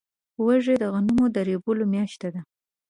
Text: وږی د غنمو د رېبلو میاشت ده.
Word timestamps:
وږی 0.45 0.75
د 0.79 0.83
غنمو 0.93 1.25
د 1.35 1.37
رېبلو 1.47 1.85
میاشت 1.93 2.21
ده. 2.33 2.41